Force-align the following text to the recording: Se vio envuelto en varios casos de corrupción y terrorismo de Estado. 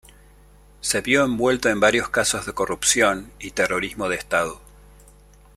Se 0.79 1.01
vio 1.01 1.23
envuelto 1.23 1.69
en 1.69 1.79
varios 1.79 2.09
casos 2.09 2.47
de 2.47 2.53
corrupción 2.53 3.31
y 3.39 3.51
terrorismo 3.51 4.09
de 4.09 4.15
Estado. 4.15 4.59